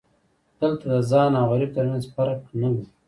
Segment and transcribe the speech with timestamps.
[0.59, 2.75] دلته د خان او غریب ترمنځ فرق نه و.